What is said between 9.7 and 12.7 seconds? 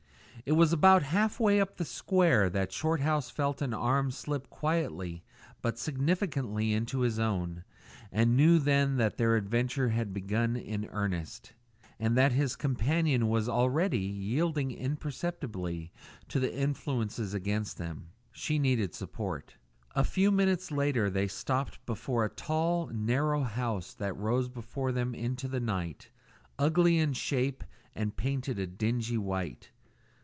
had begun in earnest, and that his